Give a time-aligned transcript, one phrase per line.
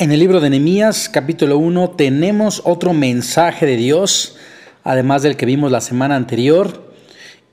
[0.00, 4.34] En el libro de Nehemías, capítulo 1, tenemos otro mensaje de Dios,
[4.82, 6.90] además del que vimos la semana anterior.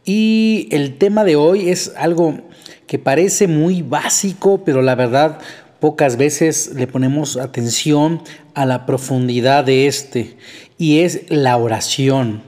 [0.05, 2.39] Y el tema de hoy es algo
[2.87, 5.39] que parece muy básico, pero la verdad
[5.81, 8.21] pocas veces le ponemos atención
[8.53, 10.37] a la profundidad de este,
[10.77, 12.43] y es la oración.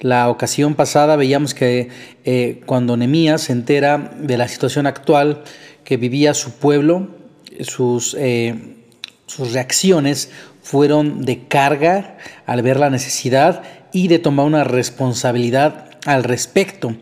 [0.00, 1.90] La ocasión pasada veíamos que
[2.24, 5.44] eh, cuando Nehemías se entera de la situación actual
[5.84, 7.08] que vivía su pueblo,
[7.60, 8.16] sus...
[8.18, 8.80] Eh,
[9.26, 10.30] sus reacciones
[10.62, 16.96] fueron de carga al ver la necesidad y de tomar una responsabilidad al respecto.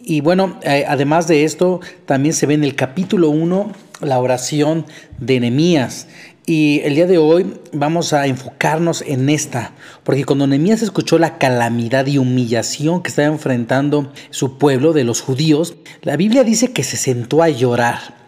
[0.00, 4.86] Y bueno, eh, además de esto, también se ve en el capítulo 1 la oración
[5.18, 6.08] de Nehemías.
[6.44, 9.72] Y el día de hoy vamos a enfocarnos en esta,
[10.02, 15.20] porque cuando Nehemías escuchó la calamidad y humillación que estaba enfrentando su pueblo de los
[15.20, 18.21] judíos, la Biblia dice que se sentó a llorar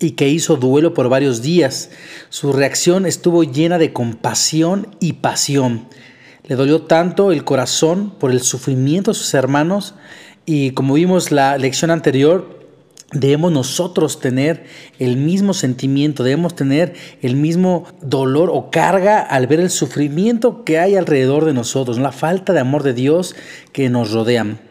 [0.00, 1.90] y que hizo duelo por varios días.
[2.28, 5.88] Su reacción estuvo llena de compasión y pasión.
[6.44, 9.94] Le dolió tanto el corazón por el sufrimiento de sus hermanos
[10.44, 12.56] y como vimos la lección anterior,
[13.12, 14.64] debemos nosotros tener
[14.98, 20.78] el mismo sentimiento, debemos tener el mismo dolor o carga al ver el sufrimiento que
[20.78, 23.34] hay alrededor de nosotros, la falta de amor de Dios
[23.72, 24.65] que nos rodean.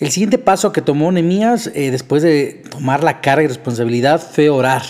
[0.00, 4.48] El siguiente paso que tomó Nehemías eh, después de tomar la carga y responsabilidad fue
[4.48, 4.82] orar.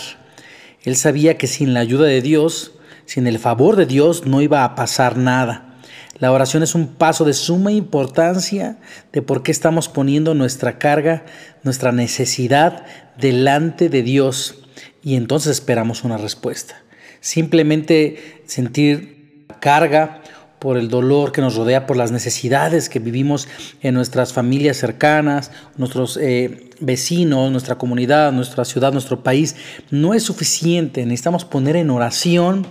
[0.83, 2.73] Él sabía que sin la ayuda de Dios,
[3.07, 5.75] sin el favor de Dios, no iba a pasar nada.
[6.19, 8.79] La oración es un paso de suma importancia
[9.13, 11.25] de por qué estamos poniendo nuestra carga,
[11.65, 12.85] nuestra necesidad
[13.19, 14.65] delante de Dios
[15.03, 16.83] y entonces esperamos una respuesta.
[17.21, 20.23] Simplemente sentir carga
[20.65, 23.49] por el dolor que nos rodea, por las necesidades que vivimos
[23.83, 29.57] en nuestras familias cercanas, nuestros eh, vecinos, nuestra comunidad, nuestra ciudad, nuestro país,
[29.91, 31.05] no es suficiente.
[31.05, 32.67] Necesitamos poner en oración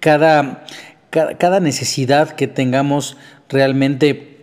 [0.00, 0.64] cada,
[1.10, 3.16] cada necesidad que tengamos
[3.48, 4.37] realmente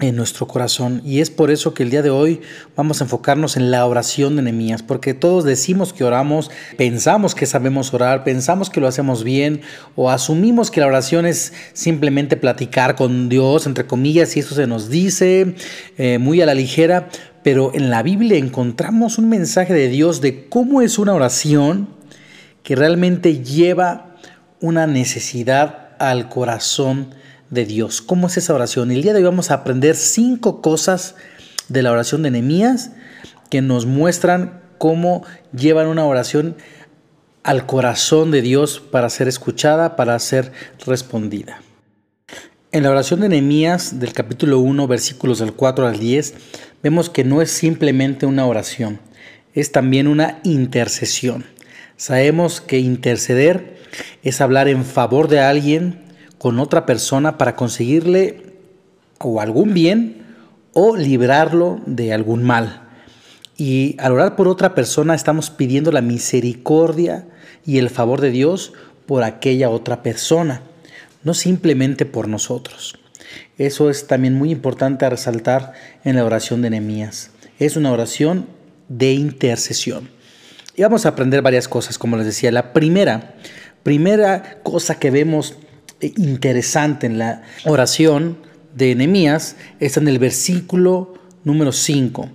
[0.00, 1.02] en nuestro corazón.
[1.04, 2.40] Y es por eso que el día de hoy
[2.74, 7.46] vamos a enfocarnos en la oración de Nehemías, porque todos decimos que oramos, pensamos que
[7.46, 9.60] sabemos orar, pensamos que lo hacemos bien
[9.94, 14.66] o asumimos que la oración es simplemente platicar con Dios, entre comillas, y eso se
[14.66, 15.54] nos dice
[15.96, 17.08] eh, muy a la ligera,
[17.44, 21.88] pero en la Biblia encontramos un mensaje de Dios de cómo es una oración
[22.64, 24.16] que realmente lleva
[24.60, 27.14] una necesidad al corazón
[27.50, 28.02] de Dios.
[28.02, 28.90] ¿Cómo es esa oración?
[28.90, 31.14] El día de hoy vamos a aprender cinco cosas
[31.68, 32.90] de la oración de Nehemías
[33.50, 35.24] que nos muestran cómo
[35.56, 36.56] llevan una oración
[37.42, 40.52] al corazón de Dios para ser escuchada, para ser
[40.86, 41.60] respondida.
[42.72, 46.34] En la oración de Nehemías del capítulo 1, versículos del 4 al 10,
[46.82, 48.98] vemos que no es simplemente una oración,
[49.54, 51.44] es también una intercesión.
[51.96, 53.78] Sabemos que interceder
[54.22, 56.03] es hablar en favor de alguien,
[56.44, 58.52] con otra persona para conseguirle
[59.18, 60.26] o algún bien
[60.74, 62.82] o librarlo de algún mal.
[63.56, 67.26] Y al orar por otra persona estamos pidiendo la misericordia
[67.64, 68.74] y el favor de Dios
[69.06, 70.60] por aquella otra persona,
[71.22, 72.98] no simplemente por nosotros.
[73.56, 75.72] Eso es también muy importante a resaltar
[76.04, 77.30] en la oración de Nehemías.
[77.58, 78.48] Es una oración
[78.90, 80.10] de intercesión.
[80.76, 82.52] Y vamos a aprender varias cosas, como les decía.
[82.52, 83.34] La primera,
[83.82, 85.56] primera cosa que vemos
[86.00, 88.38] interesante en la oración
[88.74, 92.28] de Nehemías está en el versículo número 5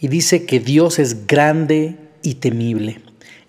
[0.00, 3.00] y dice que Dios es grande y temible.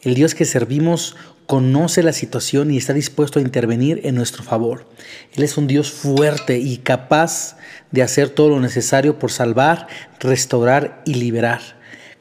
[0.01, 1.15] El Dios que servimos
[1.47, 4.85] conoce la situación y está dispuesto a intervenir en nuestro favor.
[5.33, 7.57] Él es un Dios fuerte y capaz
[7.91, 9.87] de hacer todo lo necesario por salvar,
[10.19, 11.61] restaurar y liberar.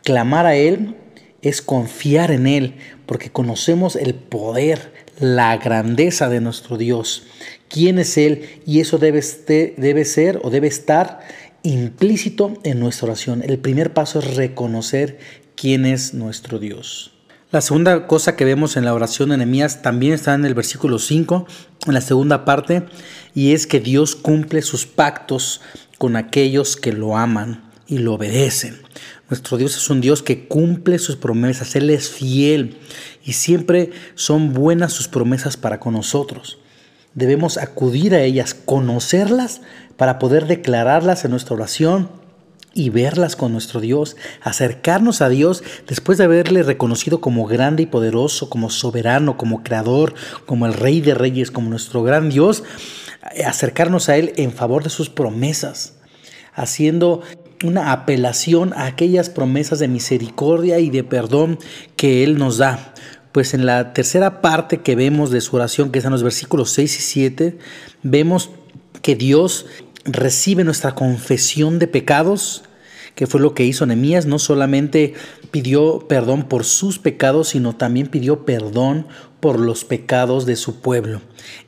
[0.05, 0.97] Clamar a Él
[1.43, 7.25] es confiar en Él porque conocemos el poder, la grandeza de nuestro Dios,
[7.69, 9.23] quién es Él, y eso debe,
[9.77, 11.21] debe ser o debe estar
[11.63, 13.43] implícito en nuestra oración.
[13.45, 15.19] El primer paso es reconocer
[15.55, 17.13] quién es nuestro Dios.
[17.51, 20.99] La segunda cosa que vemos en la oración de Nehemías también está en el versículo
[20.99, 21.47] 5,
[21.87, 22.85] en la segunda parte,
[23.35, 25.61] y es que Dios cumple sus pactos
[25.99, 28.81] con aquellos que lo aman y lo obedecen.
[29.29, 32.79] Nuestro Dios es un Dios que cumple sus promesas, Él es fiel
[33.25, 36.59] y siempre son buenas sus promesas para con nosotros.
[37.15, 39.63] Debemos acudir a ellas, conocerlas
[39.97, 42.11] para poder declararlas en nuestra oración
[42.77, 47.87] y verlas con nuestro Dios, acercarnos a Dios después de haberle reconocido como grande y
[47.87, 52.65] poderoso, como soberano, como creador, como el rey de reyes, como nuestro gran Dios,
[53.45, 55.95] acercarnos a Él en favor de sus promesas,
[56.53, 57.23] haciendo
[57.65, 61.59] una apelación a aquellas promesas de misericordia y de perdón
[61.97, 62.95] que Él nos da.
[63.33, 66.71] Pues en la tercera parte que vemos de su oración, que es en los versículos
[66.71, 67.59] 6 y 7,
[68.03, 68.51] vemos
[69.03, 69.67] que Dios
[70.05, 72.65] recibe nuestra confesión de pecados,
[73.15, 75.15] que fue lo que hizo Nehemías, no solamente
[75.51, 79.07] pidió perdón por sus pecados, sino también pidió perdón
[79.47, 81.21] por los pecados de su pueblo.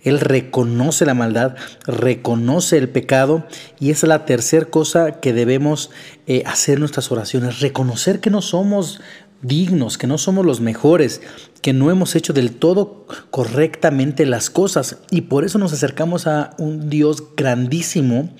[0.02, 1.54] Él reconoce la maldad,
[1.86, 3.46] reconoce el pecado
[3.78, 5.90] y esa es la tercera cosa que debemos
[6.26, 9.00] eh, hacer en nuestras oraciones, reconocer que no somos
[9.42, 11.20] dignos, que no somos los mejores,
[11.62, 16.56] que no hemos hecho del todo correctamente las cosas y por eso nos acercamos a
[16.58, 18.30] un Dios grandísimo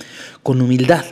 [0.42, 1.04] con humildad.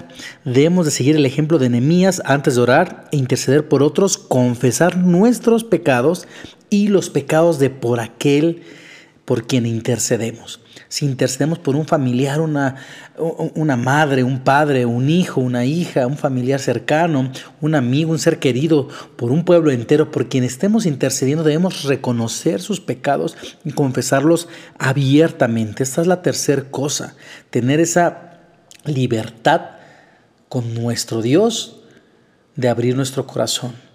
[0.45, 4.97] Debemos de seguir el ejemplo de Nehemías antes de orar e interceder por otros, confesar
[4.97, 6.27] nuestros pecados
[6.71, 8.63] y los pecados de por aquel
[9.25, 12.77] por quien intercedemos si intercedemos por un familiar, una,
[13.55, 17.31] una madre, un padre, un hijo, una hija, un familiar cercano,
[17.61, 22.61] un amigo, un ser querido, por un pueblo entero, por quien estemos intercediendo, debemos reconocer
[22.61, 24.49] sus pecados y confesarlos
[24.79, 25.83] abiertamente.
[25.83, 27.17] Esta es la tercera cosa,
[27.51, 28.39] tener esa
[28.85, 29.63] libertad
[30.49, 31.81] con nuestro Dios
[32.55, 33.86] de abrir nuestro corazón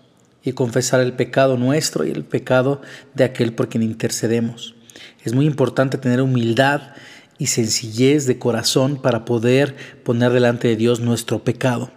[0.43, 2.81] y confesar el pecado nuestro y el pecado
[3.13, 4.75] de aquel por quien intercedemos.
[5.23, 6.93] Es muy importante tener humildad
[7.38, 11.91] y sencillez de corazón para poder poner delante de Dios nuestro pecado.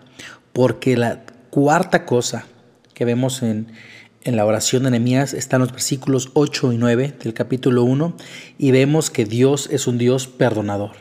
[0.52, 2.46] Porque la cuarta cosa
[2.94, 3.72] que vemos en,
[4.24, 8.16] la oración de Nehemías está en los versículos 8 y 9 del capítulo 1
[8.56, 10.92] y vemos que Dios es un Dios perdonador.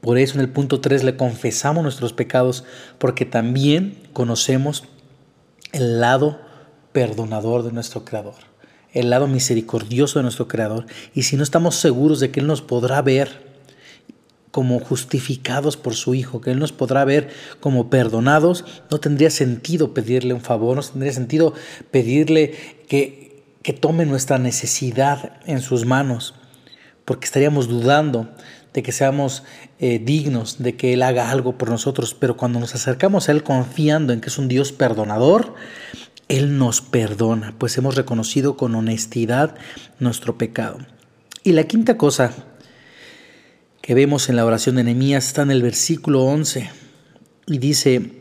[0.00, 2.64] Por eso en el punto 3 le confesamos nuestros pecados
[2.98, 4.84] porque también conocemos
[5.72, 6.38] el lado
[6.92, 8.48] perdonador de nuestro Creador
[8.92, 12.62] el lado misericordioso de nuestro Creador y si no estamos seguros de que Él nos
[12.62, 13.48] podrá ver
[14.50, 17.28] como justificados por su Hijo, que Él nos podrá ver
[17.60, 21.52] como perdonados, no tendría sentido pedirle un favor, no tendría sentido
[21.90, 22.54] pedirle
[22.88, 26.34] que, que tome nuestra necesidad en sus manos,
[27.04, 28.30] porque estaríamos dudando
[28.72, 29.44] de que seamos
[29.78, 33.42] eh, dignos, de que Él haga algo por nosotros, pero cuando nos acercamos a Él
[33.42, 35.54] confiando en que es un Dios perdonador,
[36.28, 39.56] él nos perdona, pues hemos reconocido con honestidad
[39.98, 40.78] nuestro pecado.
[41.42, 42.32] Y la quinta cosa
[43.80, 46.70] que vemos en la oración de Nehemías está en el versículo 11
[47.46, 48.12] y dice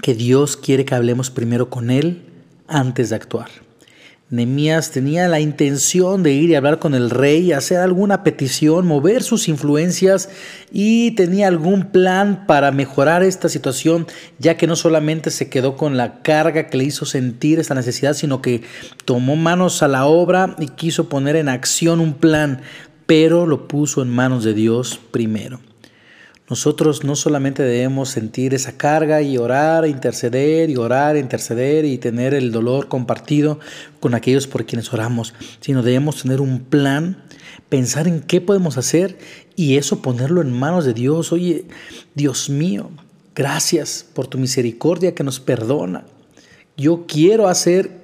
[0.00, 2.22] que Dios quiere que hablemos primero con Él
[2.68, 3.50] antes de actuar.
[4.32, 9.22] Nemías tenía la intención de ir y hablar con el rey, hacer alguna petición, mover
[9.22, 10.30] sus influencias
[10.72, 14.06] y tenía algún plan para mejorar esta situación,
[14.38, 18.14] ya que no solamente se quedó con la carga que le hizo sentir esta necesidad,
[18.14, 18.62] sino que
[19.04, 22.62] tomó manos a la obra y quiso poner en acción un plan,
[23.04, 25.60] pero lo puso en manos de Dios primero.
[26.52, 32.34] Nosotros no solamente debemos sentir esa carga y orar, interceder y orar, interceder y tener
[32.34, 33.58] el dolor compartido
[34.00, 37.22] con aquellos por quienes oramos, sino debemos tener un plan,
[37.70, 39.16] pensar en qué podemos hacer
[39.56, 41.32] y eso ponerlo en manos de Dios.
[41.32, 41.64] Oye,
[42.14, 42.90] Dios mío,
[43.34, 46.04] gracias por tu misericordia que nos perdona.
[46.76, 48.01] Yo quiero hacer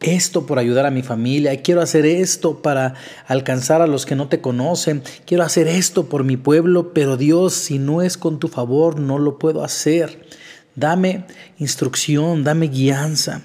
[0.00, 2.94] esto por ayudar a mi familia, quiero hacer esto para
[3.26, 7.54] alcanzar a los que no te conocen, quiero hacer esto por mi pueblo, pero Dios,
[7.54, 10.26] si no es con tu favor, no lo puedo hacer.
[10.74, 11.26] Dame
[11.58, 13.42] instrucción, dame guianza.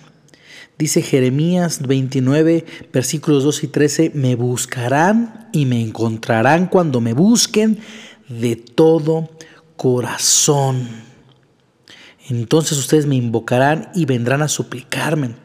[0.78, 7.80] Dice Jeremías 29, versículos 2 y 13, me buscarán y me encontrarán cuando me busquen
[8.28, 9.30] de todo
[9.78, 10.88] corazón.
[12.30, 15.36] Entonces ustedes me invocarán y vendrán a suplicarme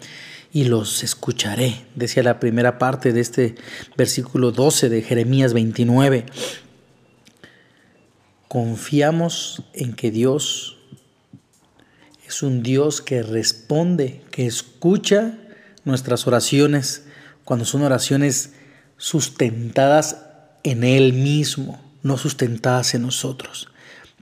[0.53, 3.55] y los escucharé, decía la primera parte de este
[3.97, 6.27] versículo 12 de Jeremías 29.
[8.49, 10.77] Confiamos en que Dios
[12.27, 15.39] es un Dios que responde, que escucha
[15.85, 17.05] nuestras oraciones
[17.45, 18.53] cuando son oraciones
[18.97, 20.27] sustentadas
[20.63, 23.69] en Él mismo, no sustentadas en nosotros.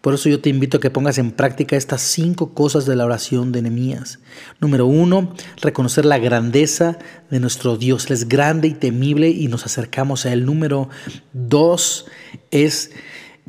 [0.01, 3.05] Por eso yo te invito a que pongas en práctica estas cinco cosas de la
[3.05, 4.21] oración de Nehemías.
[4.61, 6.99] Número uno, reconocer la grandeza
[7.31, 8.07] de nuestro Dios.
[8.07, 10.47] Él es grande y temible y nos acercamos a él.
[10.47, 10.89] Número
[11.33, 12.07] dos
[12.51, 12.93] es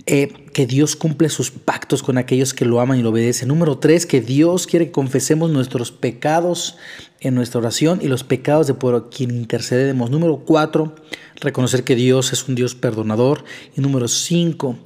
[0.06, 3.48] eh, que Dios cumple sus pactos con aquellos que lo aman y lo obedecen.
[3.48, 6.78] Número tres, que Dios quiere que confesemos nuestros pecados
[7.20, 10.10] en nuestra oración y los pecados de por quien intercedemos.
[10.10, 10.96] Número cuatro,
[11.36, 13.44] reconocer que Dios es un Dios perdonador.
[13.76, 14.78] Y número cinco,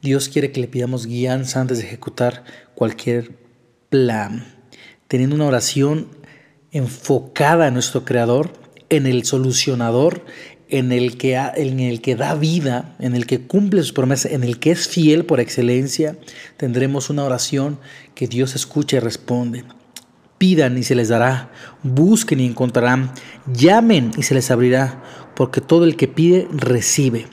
[0.00, 3.32] Dios quiere que le pidamos guianza antes de ejecutar cualquier
[3.88, 4.46] plan.
[5.08, 6.08] Teniendo una oración
[6.70, 8.52] enfocada en nuestro Creador,
[8.90, 10.24] en el solucionador,
[10.68, 11.34] en el, que,
[12.16, 16.18] da vida, en el que cumple sus promesas, en el que es fiel por excelencia,
[16.56, 17.78] tendremos una oración
[18.14, 19.64] que Dios escucha y responde.
[20.36, 21.50] Pidan y se les dará,
[21.82, 23.12] busquen y encontrarán,
[23.52, 25.02] llamen y se les abrirá,
[25.34, 27.26] porque todo el que pide recibe,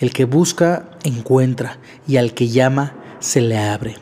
[0.00, 1.78] el que busca encuentra,
[2.08, 3.96] y al que llama se le abre.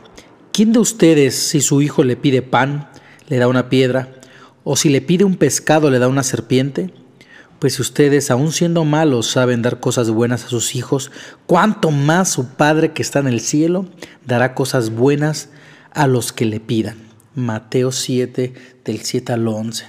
[0.52, 2.88] ¿Quién de ustedes, si su hijo le pide pan,
[3.28, 4.14] le da una piedra,
[4.64, 6.93] o si le pide un pescado, le da una serpiente?
[7.59, 11.11] Pues si ustedes, aun siendo malos, saben dar cosas buenas a sus hijos,
[11.47, 13.87] ¿cuánto más su Padre que está en el cielo
[14.25, 15.50] dará cosas buenas
[15.93, 16.99] a los que le pidan?
[17.35, 19.87] Mateo 7, del 7 al 11.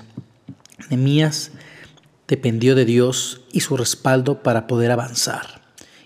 [0.90, 1.52] Nemías
[2.28, 5.59] dependió de Dios y su respaldo para poder avanzar.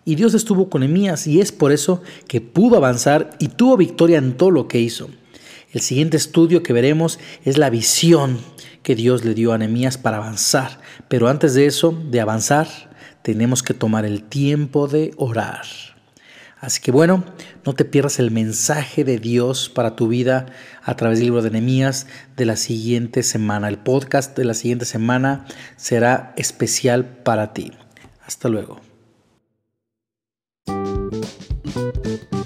[0.05, 4.17] Y Dios estuvo con Nemías y es por eso que pudo avanzar y tuvo victoria
[4.17, 5.09] en todo lo que hizo.
[5.71, 8.37] El siguiente estudio que veremos es la visión
[8.83, 10.79] que Dios le dio a Nemías para avanzar.
[11.07, 12.67] Pero antes de eso, de avanzar,
[13.23, 15.65] tenemos que tomar el tiempo de orar.
[16.59, 17.25] Así que bueno,
[17.65, 20.45] no te pierdas el mensaje de Dios para tu vida
[20.83, 22.07] a través del libro de Nehemías
[22.37, 23.67] de la siguiente semana.
[23.67, 25.45] El podcast de la siguiente semana
[25.75, 27.71] será especial para ti.
[28.25, 28.92] Hasta luego.
[31.73, 32.42] Thank you.